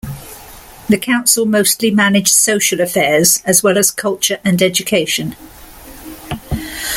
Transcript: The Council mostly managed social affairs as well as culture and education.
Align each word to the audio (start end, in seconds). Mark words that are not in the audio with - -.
The 0.89 0.97
Council 0.97 1.45
mostly 1.45 1.91
managed 1.91 2.29
social 2.33 2.81
affairs 2.81 3.39
as 3.45 3.61
well 3.61 3.77
as 3.77 3.91
culture 3.91 4.39
and 4.43 4.59
education. 4.59 5.35